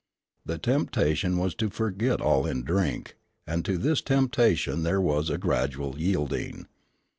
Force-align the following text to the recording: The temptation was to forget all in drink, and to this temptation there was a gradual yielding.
The 0.43 0.57
temptation 0.57 1.37
was 1.37 1.53
to 1.53 1.69
forget 1.69 2.21
all 2.21 2.47
in 2.47 2.63
drink, 2.63 3.17
and 3.45 3.63
to 3.65 3.77
this 3.77 4.01
temptation 4.01 4.81
there 4.81 4.99
was 4.99 5.29
a 5.29 5.37
gradual 5.37 5.93
yielding. 5.99 6.65